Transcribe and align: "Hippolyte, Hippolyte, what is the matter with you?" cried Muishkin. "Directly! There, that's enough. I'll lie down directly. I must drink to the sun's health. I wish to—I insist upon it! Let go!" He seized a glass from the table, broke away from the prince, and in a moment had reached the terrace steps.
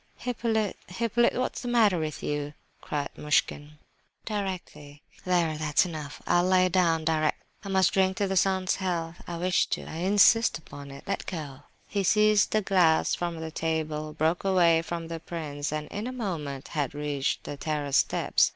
"Hippolyte, 0.17 0.77
Hippolyte, 0.87 1.35
what 1.37 1.55
is 1.55 1.61
the 1.61 1.67
matter 1.67 1.99
with 1.99 2.23
you?" 2.23 2.55
cried 2.81 3.09
Muishkin. 3.15 3.77
"Directly! 4.25 5.03
There, 5.25 5.59
that's 5.59 5.85
enough. 5.85 6.23
I'll 6.25 6.45
lie 6.45 6.69
down 6.69 7.05
directly. 7.05 7.45
I 7.63 7.69
must 7.69 7.93
drink 7.93 8.17
to 8.17 8.27
the 8.27 8.35
sun's 8.35 8.77
health. 8.77 9.21
I 9.27 9.37
wish 9.37 9.67
to—I 9.67 9.97
insist 9.97 10.57
upon 10.57 10.89
it! 10.89 11.03
Let 11.05 11.27
go!" 11.27 11.65
He 11.87 12.03
seized 12.03 12.55
a 12.55 12.61
glass 12.63 13.13
from 13.13 13.39
the 13.41 13.51
table, 13.51 14.13
broke 14.13 14.43
away 14.43 14.81
from 14.81 15.07
the 15.07 15.19
prince, 15.19 15.71
and 15.71 15.87
in 15.89 16.07
a 16.07 16.11
moment 16.11 16.69
had 16.69 16.95
reached 16.95 17.43
the 17.43 17.55
terrace 17.55 17.97
steps. 17.97 18.49